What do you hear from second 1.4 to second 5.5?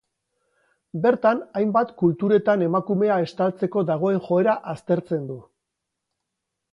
hainbat kulturetan emakumea estaltzeko dagoen joera aztertzen du.